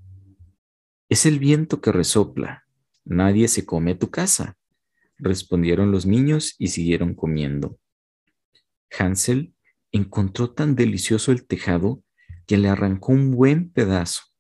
Es 1.10 1.26
el 1.26 1.40
viento 1.40 1.82
que 1.82 1.92
resopla. 1.92 2.66
Nadie 3.04 3.48
se 3.48 3.66
come 3.66 3.96
tu 3.96 4.12
casa, 4.12 4.58
respondieron 5.18 5.92
los 5.92 6.06
niños 6.06 6.56
y 6.60 6.68
siguieron 6.68 7.16
comiendo. 7.16 7.80
Hansel 8.98 9.56
encontró 9.92 10.52
tan 10.52 10.76
delicioso 10.76 11.32
el 11.32 11.46
tejado 11.46 12.04
que 12.46 12.58
le 12.58 12.70
arrancó 12.70 13.14
un 13.14 13.32
buen 13.32 13.72
pedazo 13.72 14.31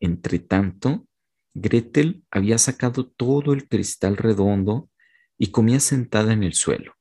entre 0.00 0.38
tanto, 0.38 1.06
Gretel 1.54 2.24
había 2.30 2.58
sacado 2.58 3.06
todo 3.06 3.52
el 3.52 3.68
cristal 3.68 4.16
redondo 4.16 4.90
y 5.38 5.50
comía 5.50 5.80
sentada 5.80 6.32
en 6.32 6.42
el 6.42 6.54
suelo. 6.54 6.94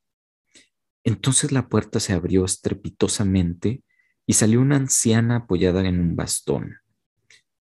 Entonces 1.04 1.52
la 1.52 1.68
puerta 1.68 2.00
se 2.00 2.14
abrió 2.14 2.46
estrepitosamente 2.46 3.84
y 4.26 4.34
salió 4.34 4.62
una 4.62 4.78
anciana 4.78 5.38
apoyada 5.38 5.88
en 5.88 6.00
un 6.00 6.16
bastón. 6.16 6.78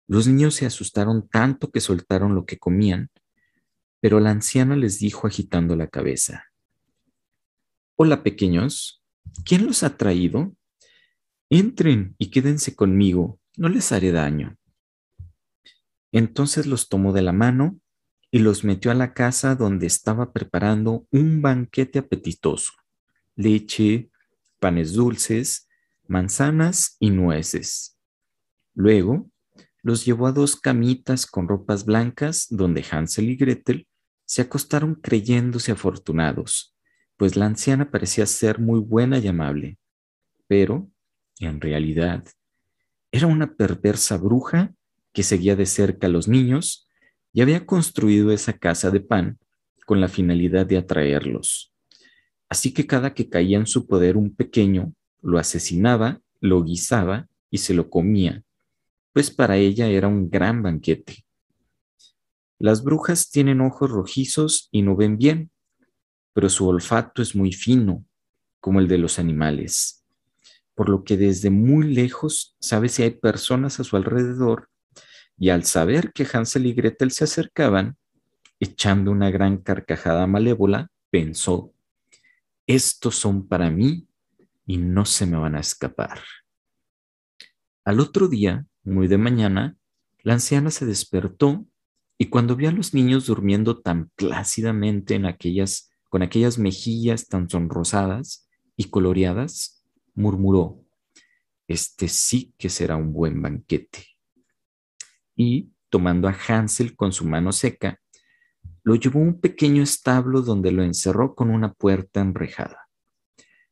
Los 0.09 0.27
niños 0.27 0.55
se 0.55 0.67
asustaron 0.67 1.29
tanto 1.29 1.71
que 1.71 1.81
soltaron 1.81 2.35
lo 2.35 2.45
que 2.45 2.59
comían, 2.59 3.11
pero 4.00 4.19
la 4.19 4.31
anciana 4.31 4.75
les 4.75 4.99
dijo 4.99 5.27
agitando 5.27 5.77
la 5.77 5.87
cabeza, 5.87 6.47
Hola 7.95 8.23
pequeños, 8.23 9.05
¿quién 9.45 9.67
los 9.67 9.83
ha 9.83 9.97
traído? 9.97 10.57
Entren 11.50 12.17
y 12.19 12.31
quédense 12.31 12.75
conmigo, 12.75 13.39
no 13.57 13.69
les 13.69 13.93
haré 13.93 14.11
daño. 14.11 14.57
Entonces 16.12 16.67
los 16.67 16.88
tomó 16.88 17.12
de 17.12 17.23
la 17.23 17.33
mano 17.33 17.81
y 18.31 18.40
los 18.40 18.64
metió 18.64 18.90
a 18.90 18.95
la 18.95 19.12
casa 19.12 19.55
donde 19.55 19.87
estaba 19.87 20.33
preparando 20.33 21.07
un 21.11 21.43
banquete 21.43 21.99
apetitoso. 21.99 22.73
Leche, 23.37 24.11
panes 24.59 24.93
dulces, 24.93 25.69
manzanas 26.07 26.97
y 27.00 27.11
nueces. 27.11 27.99
Luego 28.75 29.31
los 29.83 30.05
llevó 30.05 30.26
a 30.26 30.33
dos 30.33 30.57
camitas 30.57 31.26
con 31.26 31.49
ropas 31.49 31.85
blancas 31.85 32.47
donde 32.50 32.85
Hansel 32.90 33.31
y 33.31 33.37
Gretel 33.37 33.88
se 34.26 34.43
acostaron 34.43 34.95
creyéndose 34.95 35.73
afortunados, 35.73 36.76
pues 37.17 37.37
la 37.37 37.47
anciana 37.47 37.90
parecía 37.90 38.26
ser 38.26 38.61
muy 38.61 38.79
buena 38.79 39.19
y 39.19 39.26
amable, 39.26 39.79
pero, 40.47 40.90
en 41.40 41.61
realidad, 41.61 42.25
era 43.11 43.26
una 43.26 43.57
perversa 43.57 44.17
bruja 44.19 44.73
que 45.12 45.23
seguía 45.23 45.57
de 45.57 45.67
cerca 45.67 46.07
a 46.07 46.11
los 46.11 46.29
niños 46.29 46.88
y 47.33 47.43
había 47.43 47.67
construido 47.67 48.33
esa 48.33 48.52
casa 48.52 48.90
de 48.90 49.00
pan 49.00 49.38
con 49.87 50.00
la 50.00 50.09
finalidad 50.09 50.67
de 50.67 50.76
atraerlos. 50.76 51.73
Así 52.49 52.73
que 52.73 52.87
cada 52.87 53.14
que 53.14 53.29
caía 53.29 53.59
en 53.59 53.67
su 53.67 53.87
poder 53.87 54.17
un 54.17 54.35
pequeño, 54.35 54.93
lo 55.23 55.38
asesinaba, 55.38 56.21
lo 56.40 56.62
guisaba 56.64 57.29
y 57.50 57.59
se 57.59 57.75
lo 57.75 57.90
comía, 57.90 58.43
pues 59.12 59.31
para 59.31 59.57
ella 59.57 59.88
era 59.88 60.09
un 60.09 60.31
gran 60.31 60.62
banquete. 60.62 61.25
Las 62.59 62.83
brujas 62.83 63.31
tienen 63.31 63.61
ojos 63.61 63.90
rojizos 63.90 64.69
y 64.71 64.83
no 64.83 64.97
ven 64.97 65.17
bien, 65.19 65.50
pero 66.33 66.49
su 66.49 66.67
olfato 66.69 67.23
es 67.23 67.35
muy 67.35 67.52
fino, 67.52 68.05
como 68.61 68.81
el 68.81 68.88
de 68.88 68.99
los 68.99 69.19
animales, 69.19 70.05
por 70.75 70.88
lo 70.88 71.02
que 71.05 71.17
desde 71.17 71.50
muy 71.50 71.93
lejos 71.93 72.57
sabe 72.61 72.88
si 72.88 73.02
hay 73.02 73.11
personas 73.11 73.81
a 73.81 73.85
su 73.85 73.97
alrededor 73.97 74.70
y 75.40 75.49
al 75.49 75.64
saber 75.64 76.12
que 76.12 76.28
Hansel 76.30 76.66
y 76.66 76.75
Gretel 76.75 77.11
se 77.11 77.25
acercaban, 77.25 77.97
echando 78.61 79.11
una 79.11 79.30
gran 79.30 79.56
carcajada 79.56 80.26
malévola, 80.26 80.90
pensó, 81.11 81.73
estos 82.66 83.16
son 83.16 83.49
para 83.49 83.70
mí 83.70 84.06
y 84.66 84.76
no 84.76 85.06
se 85.06 85.25
me 85.25 85.38
van 85.38 85.54
a 85.54 85.61
escapar. 85.61 86.20
Al 87.87 88.00
otro 88.00 88.28
día, 88.28 88.66
muy 88.85 89.09
de 89.09 89.16
mañana, 89.16 89.76
la 90.23 90.35
anciana 90.35 90.70
se 90.70 90.85
despertó 90.85 91.64
y 92.18 92.26
cuando 92.26 92.54
vio 92.54 92.68
a 92.68 92.73
los 92.73 92.92
niños 92.92 93.25
durmiendo 93.25 93.80
tan 93.80 94.11
plácidamente 94.11 95.14
en 95.14 95.25
aquellas, 95.25 95.90
con 96.11 96.20
aquellas 96.20 96.59
mejillas 96.59 97.28
tan 97.28 97.49
sonrosadas 97.49 98.47
y 98.76 98.90
coloreadas, 98.90 99.82
murmuró, 100.14 100.85
este 101.66 102.09
sí 102.09 102.52
que 102.59 102.68
será 102.68 102.97
un 102.97 103.14
buen 103.14 103.40
banquete 103.40 104.20
y, 105.40 105.73
tomando 105.88 106.28
a 106.28 106.37
Hansel 106.49 106.94
con 106.94 107.14
su 107.14 107.25
mano 107.25 107.50
seca, 107.52 107.99
lo 108.82 108.94
llevó 108.94 109.20
a 109.20 109.23
un 109.23 109.40
pequeño 109.40 109.82
establo 109.82 110.42
donde 110.42 110.70
lo 110.70 110.82
encerró 110.82 111.35
con 111.35 111.49
una 111.49 111.73
puerta 111.73 112.20
enrejada. 112.20 112.90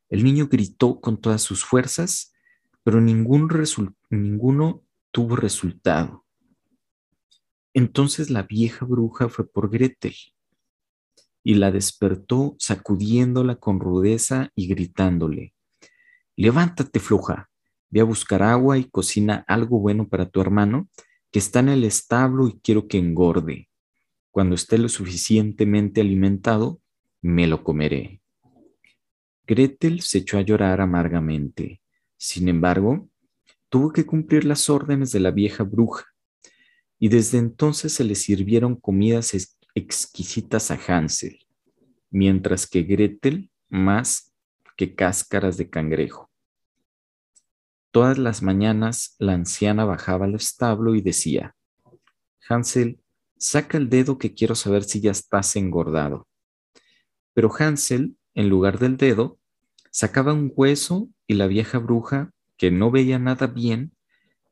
El 0.09 0.25
niño 0.25 0.49
gritó 0.49 0.99
con 0.99 1.21
todas 1.21 1.43
sus 1.43 1.67
fuerzas, 1.67 2.33
pero 2.83 3.03
ningún 3.03 3.51
ninguno 4.09 4.83
tuvo 5.11 5.37
resultado. 5.37 6.25
Entonces 7.75 8.31
la 8.31 8.45
vieja 8.45 8.87
bruja 8.87 9.29
fue 9.29 9.47
por 9.47 9.69
Gretel 9.69 10.17
y 11.45 11.55
la 11.57 11.71
despertó 11.71 12.57
sacudiéndola 12.59 13.57
con 13.57 13.79
rudeza 13.79 14.51
y 14.55 14.69
gritándole, 14.69 15.53
levántate 16.35 16.99
floja, 16.99 17.51
ve 17.91 18.01
a 18.01 18.05
buscar 18.05 18.43
agua 18.43 18.79
y 18.79 18.85
cocina 18.85 19.45
algo 19.47 19.79
bueno 19.81 20.09
para 20.09 20.31
tu 20.31 20.41
hermano, 20.41 20.89
que 21.31 21.39
está 21.39 21.61
en 21.61 21.69
el 21.69 21.85
establo 21.85 22.49
y 22.49 22.59
quiero 22.63 22.89
que 22.89 22.99
engorde. 22.99 23.69
Cuando 24.31 24.55
esté 24.55 24.79
lo 24.79 24.89
suficientemente 24.89 26.01
alimentado, 26.01 26.81
me 27.21 27.47
lo 27.47 27.65
comeré. 27.65 28.21
Gretel 29.47 30.03
se 30.03 30.19
echó 30.19 30.39
a 30.39 30.43
llorar 30.43 30.81
amargamente. 30.81 31.81
Sin 32.17 32.49
embargo, 32.49 33.09
tuvo 33.69 33.93
que 33.93 34.07
cumplir 34.07 34.45
las 34.45 34.69
órdenes 34.71 35.13
de 35.13 35.21
la 35.21 35.31
vieja 35.31 35.65
bruja, 35.65 36.05
y 36.99 37.09
desde 37.09 37.39
entonces 37.39 37.93
se 37.93 38.05
le 38.05 38.15
sirvieron 38.15 38.77
comidas 38.77 39.33
exquisitas 39.75 40.71
a 40.71 40.79
Hansel, 40.87 41.39
mientras 42.11 42.67
que 42.67 42.83
Gretel 42.83 43.51
más 43.69 44.33
que 44.77 44.95
cáscaras 44.95 45.57
de 45.57 45.69
cangrejo. 45.69 46.28
Todas 47.91 48.19
las 48.19 48.43
mañanas 48.43 49.17
la 49.19 49.33
anciana 49.33 49.85
bajaba 49.85 50.27
al 50.27 50.35
establo 50.35 50.95
y 50.95 51.01
decía, 51.01 51.55
Hansel, 52.49 53.01
saca 53.39 53.79
el 53.79 53.89
dedo 53.89 54.19
que 54.19 54.35
quiero 54.35 54.55
saber 54.55 54.85
si 54.85 55.01
ya 55.01 55.11
estás 55.11 55.57
engordado. 55.57 56.27
Pero 57.35 57.51
Hansel, 57.57 58.17
en 58.35 58.49
lugar 58.49 58.79
del 58.79 58.97
dedo, 58.97 59.39
sacaba 59.91 60.33
un 60.33 60.53
hueso 60.55 61.09
y 61.27 61.35
la 61.35 61.47
vieja 61.47 61.79
bruja, 61.79 62.33
que 62.57 62.71
no 62.71 62.91
veía 62.91 63.19
nada 63.19 63.47
bien, 63.47 63.93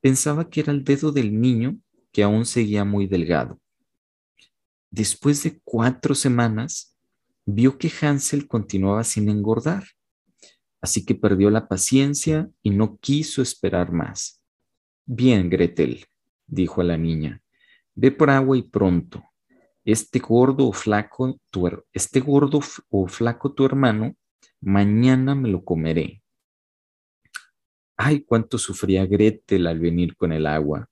pensaba 0.00 0.48
que 0.48 0.60
era 0.60 0.72
el 0.72 0.84
dedo 0.84 1.12
del 1.12 1.40
niño 1.40 1.78
que 2.12 2.22
aún 2.22 2.46
seguía 2.46 2.84
muy 2.84 3.06
delgado. 3.06 3.60
Después 4.90 5.42
de 5.42 5.60
cuatro 5.64 6.14
semanas, 6.14 6.96
vio 7.44 7.76
que 7.76 7.90
Hansel 8.00 8.48
continuaba 8.48 9.04
sin 9.04 9.28
engordar, 9.28 9.84
así 10.86 11.04
que 11.04 11.16
perdió 11.16 11.50
la 11.50 11.66
paciencia 11.66 12.48
y 12.62 12.70
no 12.70 12.96
quiso 12.98 13.42
esperar 13.42 13.90
más. 13.90 14.40
Bien, 15.04 15.50
Gretel, 15.50 16.06
dijo 16.46 16.80
a 16.80 16.84
la 16.84 16.96
niña, 16.96 17.42
ve 17.96 18.12
por 18.12 18.30
agua 18.30 18.56
y 18.56 18.62
pronto. 18.62 19.24
Este 19.84 20.20
gordo 20.20 20.68
o 20.68 20.72
flaco, 20.72 21.40
tu, 21.50 21.68
este 21.92 22.20
gordo 22.20 22.60
o 22.88 23.08
flaco 23.08 23.52
tu 23.52 23.64
hermano, 23.64 24.14
mañana 24.60 25.34
me 25.34 25.48
lo 25.48 25.64
comeré. 25.64 26.22
Ay, 27.96 28.20
cuánto 28.20 28.56
sufría 28.56 29.06
Gretel 29.06 29.66
al 29.66 29.80
venir 29.80 30.14
con 30.16 30.30
el 30.32 30.46
agua 30.46 30.88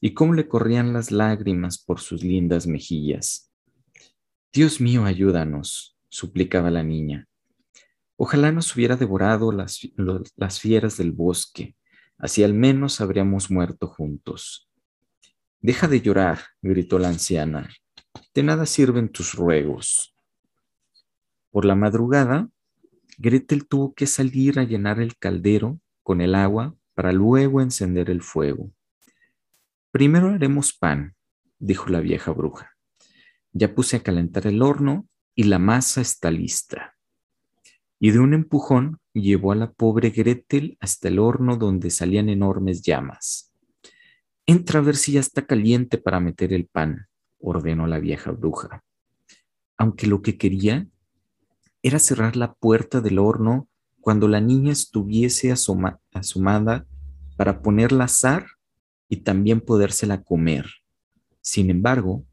y 0.00 0.14
cómo 0.14 0.34
le 0.34 0.46
corrían 0.46 0.92
las 0.92 1.10
lágrimas 1.10 1.78
por 1.78 1.98
sus 1.98 2.22
lindas 2.22 2.68
mejillas. 2.68 3.50
Dios 4.52 4.80
mío, 4.80 5.04
ayúdanos, 5.04 5.96
suplicaba 6.08 6.70
la 6.70 6.84
niña. 6.84 7.26
Ojalá 8.24 8.52
nos 8.52 8.76
hubiera 8.76 8.94
devorado 8.94 9.50
las, 9.50 9.80
las 10.36 10.60
fieras 10.60 10.96
del 10.96 11.10
bosque, 11.10 11.74
así 12.18 12.44
al 12.44 12.54
menos 12.54 13.00
habríamos 13.00 13.50
muerto 13.50 13.88
juntos. 13.88 14.70
Deja 15.60 15.88
de 15.88 16.02
llorar, 16.02 16.38
gritó 16.60 17.00
la 17.00 17.08
anciana. 17.08 17.68
De 18.32 18.44
nada 18.44 18.64
sirven 18.64 19.08
tus 19.08 19.34
ruegos. 19.34 20.14
Por 21.50 21.64
la 21.64 21.74
madrugada, 21.74 22.48
Gretel 23.18 23.66
tuvo 23.66 23.92
que 23.92 24.06
salir 24.06 24.60
a 24.60 24.62
llenar 24.62 25.00
el 25.00 25.16
caldero 25.16 25.80
con 26.04 26.20
el 26.20 26.36
agua 26.36 26.76
para 26.94 27.10
luego 27.10 27.60
encender 27.60 28.08
el 28.08 28.22
fuego. 28.22 28.70
Primero 29.90 30.28
haremos 30.28 30.72
pan, 30.72 31.16
dijo 31.58 31.88
la 31.88 31.98
vieja 31.98 32.30
bruja. 32.30 32.70
Ya 33.50 33.74
puse 33.74 33.96
a 33.96 34.02
calentar 34.04 34.46
el 34.46 34.62
horno 34.62 35.08
y 35.34 35.42
la 35.42 35.58
masa 35.58 36.00
está 36.00 36.30
lista. 36.30 36.91
Y 38.04 38.10
de 38.10 38.18
un 38.18 38.34
empujón 38.34 38.98
llevó 39.12 39.52
a 39.52 39.54
la 39.54 39.70
pobre 39.70 40.10
Gretel 40.10 40.76
hasta 40.80 41.06
el 41.06 41.20
horno 41.20 41.56
donde 41.56 41.88
salían 41.88 42.28
enormes 42.28 42.82
llamas. 42.82 43.52
Entra 44.44 44.80
a 44.80 44.82
ver 44.82 44.96
si 44.96 45.12
ya 45.12 45.20
está 45.20 45.46
caliente 45.46 45.98
para 45.98 46.18
meter 46.18 46.52
el 46.52 46.66
pan, 46.66 47.06
ordenó 47.38 47.86
la 47.86 48.00
vieja 48.00 48.32
bruja. 48.32 48.82
Aunque 49.76 50.08
lo 50.08 50.20
que 50.20 50.36
quería 50.36 50.88
era 51.80 52.00
cerrar 52.00 52.34
la 52.34 52.54
puerta 52.54 53.00
del 53.00 53.20
horno 53.20 53.68
cuando 54.00 54.26
la 54.26 54.40
niña 54.40 54.72
estuviese 54.72 55.52
asomada 55.52 56.86
para 57.36 57.62
ponerla 57.62 58.06
azar 58.06 58.46
y 59.08 59.18
también 59.18 59.60
podérsela 59.60 60.24
comer. 60.24 60.66
Sin 61.40 61.70
embargo, 61.70 62.26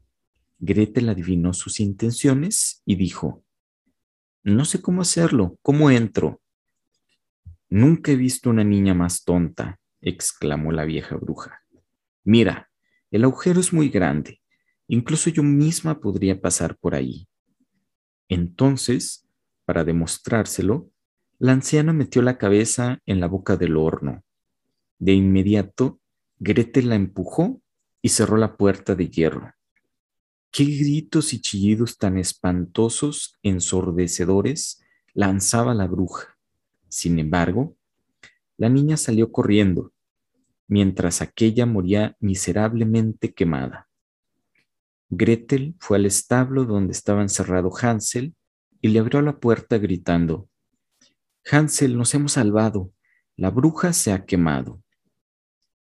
Gretel 0.58 1.10
adivinó 1.10 1.54
sus 1.54 1.78
intenciones 1.78 2.82
y 2.84 2.96
dijo, 2.96 3.44
no 4.42 4.64
sé 4.64 4.80
cómo 4.80 5.02
hacerlo, 5.02 5.58
¿cómo 5.62 5.90
entro? 5.90 6.40
Nunca 7.68 8.12
he 8.12 8.16
visto 8.16 8.50
una 8.50 8.64
niña 8.64 8.94
más 8.94 9.24
tonta, 9.24 9.78
exclamó 10.00 10.72
la 10.72 10.84
vieja 10.84 11.16
bruja. 11.16 11.62
Mira, 12.24 12.70
el 13.10 13.24
agujero 13.24 13.60
es 13.60 13.72
muy 13.72 13.88
grande, 13.88 14.40
incluso 14.88 15.30
yo 15.30 15.42
misma 15.42 16.00
podría 16.00 16.40
pasar 16.40 16.76
por 16.76 16.94
ahí. 16.94 17.28
Entonces, 18.28 19.26
para 19.64 19.84
demostrárselo, 19.84 20.90
la 21.38 21.52
anciana 21.52 21.92
metió 21.92 22.22
la 22.22 22.38
cabeza 22.38 22.98
en 23.06 23.20
la 23.20 23.26
boca 23.26 23.56
del 23.56 23.76
horno. 23.76 24.24
De 24.98 25.12
inmediato 25.12 26.00
Gretel 26.38 26.88
la 26.88 26.96
empujó 26.96 27.60
y 28.02 28.10
cerró 28.10 28.36
la 28.36 28.56
puerta 28.56 28.94
de 28.94 29.08
hierro. 29.08 29.52
Qué 30.52 30.64
gritos 30.64 31.32
y 31.32 31.40
chillidos 31.40 31.96
tan 31.96 32.18
espantosos, 32.18 33.38
ensordecedores, 33.42 34.82
lanzaba 35.14 35.74
la 35.74 35.86
bruja. 35.86 36.36
Sin 36.88 37.18
embargo, 37.18 37.76
la 38.56 38.68
niña 38.68 38.96
salió 38.96 39.30
corriendo, 39.30 39.92
mientras 40.66 41.22
aquella 41.22 41.66
moría 41.66 42.16
miserablemente 42.20 43.32
quemada. 43.32 43.88
Gretel 45.08 45.76
fue 45.78 45.98
al 45.98 46.06
establo 46.06 46.64
donde 46.64 46.92
estaba 46.92 47.22
encerrado 47.22 47.70
Hansel 47.80 48.34
y 48.80 48.88
le 48.88 48.98
abrió 49.00 49.22
la 49.22 49.38
puerta 49.38 49.78
gritando, 49.78 50.48
Hansel, 51.50 51.96
nos 51.96 52.14
hemos 52.14 52.32
salvado, 52.32 52.92
la 53.36 53.50
bruja 53.50 53.92
se 53.92 54.12
ha 54.12 54.24
quemado. 54.24 54.82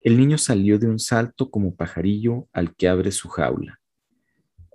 El 0.01 0.17
niño 0.17 0.37
salió 0.37 0.77
de 0.77 0.87
un 0.87 0.99
salto 0.99 1.49
como 1.49 1.75
pajarillo 1.75 2.47
al 2.53 2.75
que 2.75 2.87
abre 2.87 3.11
su 3.11 3.27
jaula. 3.27 3.80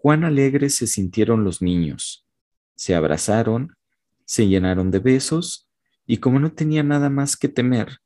Cuán 0.07 0.23
alegres 0.23 0.77
se 0.77 0.87
sintieron 0.87 1.43
los 1.43 1.63
niños. 1.63 2.25
Se 2.77 2.95
abrazaron, 2.95 3.77
se 4.25 4.47
llenaron 4.47 4.93
de 4.93 5.01
besos 5.01 5.69
y 6.07 6.19
como 6.19 6.39
no 6.39 6.53
tenía 6.53 6.85
nada 6.85 7.11
más 7.11 7.37
que 7.37 7.49
temer, 7.49 7.99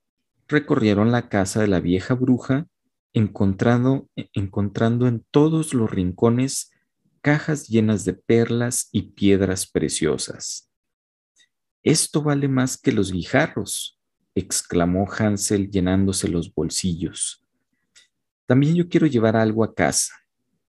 recorrieron 0.49 1.13
la 1.13 1.29
casa 1.29 1.61
de 1.61 1.69
la 1.69 1.79
vieja 1.79 2.15
bruja, 2.15 2.67
encontrando, 3.13 4.09
encontrando 4.33 5.09
en 5.09 5.27
todos 5.31 5.75
los 5.75 5.91
rincones 5.91 6.71
cajas 7.21 7.69
llenas 7.69 8.07
de 8.07 8.15
perlas 8.15 8.89
y 8.93 9.11
piedras 9.11 9.67
preciosas. 9.67 10.71
Esto 11.83 12.23
vale 12.23 12.49
más 12.49 12.79
que 12.79 12.93
los 12.93 13.13
guijarros, 13.13 14.01
exclamó 14.35 15.07
Hansel 15.07 15.71
llenándose 15.71 16.29
los 16.29 16.51
bolsillos. 16.55 17.45
También 18.47 18.75
yo 18.75 18.89
quiero 18.89 19.07
llevar 19.07 19.37
algo 19.37 19.65
a 19.65 19.75
casa, 19.75 20.15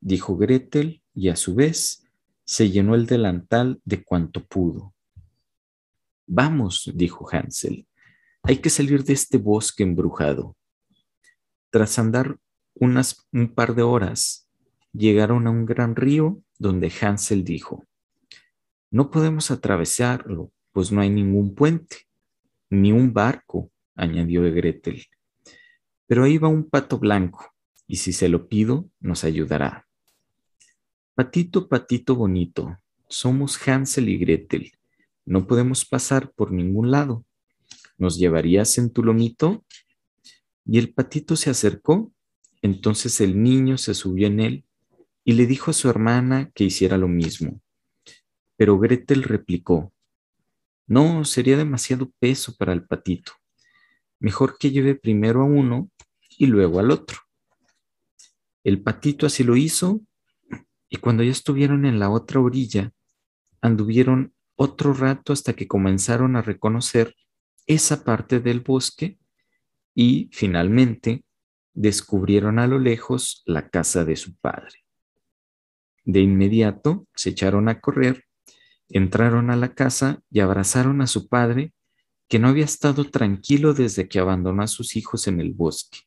dijo 0.01 0.37
Gretel, 0.37 1.02
y 1.15 1.29
a 1.29 1.37
su 1.37 1.55
vez 1.55 2.05
se 2.45 2.71
llenó 2.71 2.95
el 2.95 3.07
delantal 3.07 3.81
de 3.85 4.03
cuanto 4.03 4.45
pudo. 4.45 4.95
Vamos, 6.27 6.91
dijo 6.95 7.29
Hansel, 7.31 7.87
hay 8.43 8.59
que 8.59 8.71
salir 8.71 9.05
de 9.05 9.13
este 9.13 9.39
bosque 9.39 9.83
embrujado. 9.83 10.57
Tras 11.71 11.99
andar 11.99 12.39
unas, 12.75 13.27
un 13.33 13.55
par 13.55 13.75
de 13.75 13.83
horas, 13.83 14.49
llegaron 14.93 15.47
a 15.47 15.51
un 15.51 15.67
gran 15.67 15.97
río 15.97 16.43
donde 16.59 16.93
Hansel 17.01 17.45
dijo, 17.45 17.87
no 18.91 19.11
podemos 19.11 19.51
atravesarlo, 19.51 20.53
pues 20.73 20.93
no 20.93 21.01
hay 21.01 21.11
ningún 21.11 21.55
puente 21.55 22.09
ni 22.69 22.91
un 22.91 23.13
barco, 23.13 23.71
añadió 23.95 24.43
Gretel. 24.43 25.05
Pero 26.07 26.25
ahí 26.25 26.39
va 26.39 26.49
un 26.49 26.69
pato 26.69 26.99
blanco, 26.99 27.55
y 27.87 27.97
si 27.97 28.13
se 28.13 28.29
lo 28.29 28.49
pido, 28.49 28.89
nos 29.01 29.25
ayudará. 29.25 29.87
Patito, 31.15 31.69
patito 31.69 32.17
bonito, 32.17 32.79
somos 33.07 33.69
Hansel 33.69 34.09
y 34.09 34.17
Gretel. 34.17 34.73
No 35.27 35.47
podemos 35.47 35.85
pasar 35.85 36.33
por 36.33 36.53
ningún 36.53 36.91
lado. 36.91 37.27
¿Nos 37.99 38.17
llevarías 38.17 38.79
en 38.79 38.91
tu 38.91 39.05
lomito? 39.05 39.63
Y 40.65 40.79
el 40.79 40.95
patito 40.95 41.37
se 41.37 41.51
acercó. 41.51 42.11
Entonces 42.63 43.21
el 43.21 43.43
niño 43.43 43.77
se 43.77 43.93
subió 43.93 44.27
en 44.27 44.41
él 44.41 44.65
y 45.23 45.35
le 45.35 45.47
dijo 45.47 45.71
a 45.71 45.75
su 45.75 45.91
hermana 45.91 46.51
que 46.55 46.65
hiciera 46.65 46.97
lo 46.97 47.09
mismo. 47.09 47.61
Pero 48.57 48.79
Gretel 48.79 49.23
replicó, 49.23 49.93
No, 50.87 51.27
sería 51.27 51.59
demasiado 51.59 52.11
peso 52.21 52.57
para 52.57 52.73
el 52.73 52.85
patito. 52.85 53.33
Mejor 54.19 54.57
que 54.57 54.71
lleve 54.71 54.95
primero 54.95 55.43
a 55.43 55.45
uno 55.45 55.91
y 56.39 56.47
luego 56.47 56.81
al 56.81 56.91
otro. 56.91 57.19
El 58.65 58.81
patito 58.81 59.27
así 59.27 59.45
lo 59.45 59.57
hizo 59.57 60.01
y 60.93 60.99
cuando 60.99 61.23
ya 61.23 61.31
estuvieron 61.31 61.87
en 61.87 61.99
la 61.99 62.11
otra 62.11 62.39
orilla, 62.39 62.93
anduvieron 63.63 64.35
otro 64.57 64.93
rato 64.93 65.33
hasta 65.33 65.55
que 65.55 65.67
comenzaron 65.67 66.37
a 66.37 66.43
reconocer 66.43 67.17
esa 67.67 68.05
parte 68.05 68.41
del 68.41 68.61
bosque 68.61 69.19
y 69.95 70.29
finalmente 70.33 71.25
descubrieron 71.73 72.59
a 72.59 72.67
lo 72.67 72.79
lejos 72.79 73.43
la 73.47 73.71
casa 73.71 74.05
de 74.05 74.17
su 74.17 74.37
padre. 74.37 74.85
De 76.05 76.21
inmediato 76.21 77.07
se 77.15 77.31
echaron 77.31 77.71
a 77.71 77.81
correr, 77.81 78.27
entraron 78.91 79.49
a 79.49 79.57
la 79.57 79.73
casa 79.73 80.21
y 80.31 80.41
abrazaron 80.41 81.01
a 81.01 81.07
su 81.07 81.27
padre, 81.27 81.73
que 82.29 82.39
no 82.39 82.49
había 82.49 82.67
estado 82.67 83.05
tranquilo 83.05 83.73
desde 83.73 84.11
que 84.11 84.19
abandonó 84.19 84.63
a 84.63 84.67
sus 84.67 84.95
hijos 84.97 85.27
en 85.27 85.41
el 85.41 85.55
bosque. 85.55 86.01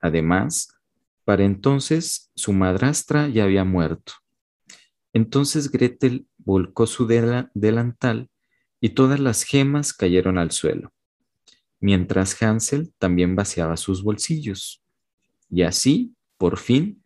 Además, 0.00 0.74
para 1.24 1.44
entonces 1.44 2.30
su 2.34 2.52
madrastra 2.52 3.28
ya 3.28 3.44
había 3.44 3.64
muerto. 3.64 4.14
Entonces 5.12 5.70
Gretel 5.70 6.26
volcó 6.38 6.86
su 6.86 7.06
delantal 7.06 8.30
y 8.80 8.90
todas 8.90 9.20
las 9.20 9.44
gemas 9.44 9.92
cayeron 9.92 10.38
al 10.38 10.50
suelo, 10.50 10.92
mientras 11.80 12.40
Hansel 12.42 12.92
también 12.98 13.36
vaciaba 13.36 13.76
sus 13.76 14.02
bolsillos. 14.02 14.82
Y 15.50 15.62
así, 15.62 16.14
por 16.38 16.58
fin, 16.58 17.02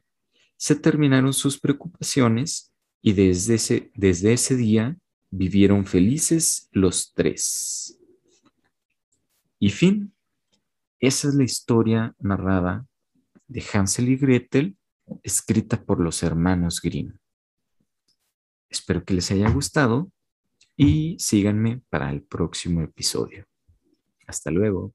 se 0.56 0.76
terminaron 0.76 1.32
sus 1.32 1.58
preocupaciones 1.58 2.72
y 3.02 3.12
desde 3.12 3.54
ese, 3.54 3.90
desde 3.94 4.32
ese 4.32 4.56
día 4.56 4.96
vivieron 5.30 5.84
felices 5.84 6.68
los 6.72 7.12
tres. 7.12 7.98
Y 9.58 9.70
fin, 9.70 10.14
esa 10.98 11.28
es 11.28 11.34
la 11.34 11.44
historia 11.44 12.14
narrada 12.18 12.86
de 13.48 13.64
Hansel 13.72 14.08
y 14.08 14.16
Gretel, 14.16 14.76
escrita 15.22 15.84
por 15.84 16.00
los 16.00 16.22
hermanos 16.22 16.80
Grimm. 16.82 17.16
Espero 18.68 19.04
que 19.04 19.14
les 19.14 19.30
haya 19.30 19.48
gustado 19.50 20.10
y 20.76 21.16
síganme 21.18 21.82
para 21.88 22.10
el 22.10 22.22
próximo 22.22 22.82
episodio. 22.82 23.46
Hasta 24.26 24.50
luego. 24.50 24.92